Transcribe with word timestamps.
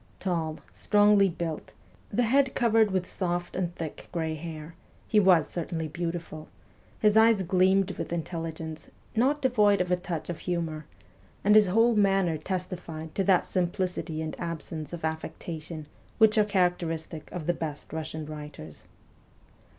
Tall, 0.19 0.57
strongly 0.73 1.29
built, 1.29 1.73
the 2.11 2.23
head 2.23 2.55
covered 2.55 2.89
with 2.89 3.05
soft 3.05 3.55
and 3.55 3.75
thick 3.75 4.09
grey 4.11 4.33
hair, 4.33 4.73
he 5.07 5.19
was 5.19 5.47
certainly 5.47 5.87
beautiful; 5.87 6.47
his 6.99 7.15
eyes 7.15 7.43
gleamed 7.43 7.91
with 7.91 8.11
intelligence, 8.11 8.89
not 9.15 9.43
devoid 9.43 9.79
of 9.79 9.91
a 9.91 9.95
touch 9.95 10.27
of 10.27 10.39
humour, 10.39 10.87
and 11.43 11.53
his 11.53 11.67
whole 11.67 11.93
manner 11.95 12.39
testified 12.39 13.13
to 13.13 13.23
that 13.25 13.45
simplicity 13.45 14.23
and 14.23 14.35
absence 14.39 14.91
of 14.91 15.05
affectation 15.05 15.85
which 16.17 16.35
are 16.35 16.45
characteristic 16.45 17.31
of 17.31 17.45
the 17.45 17.53
best 17.53 17.93
Russian 17.93 18.25
writers. 18.25 18.85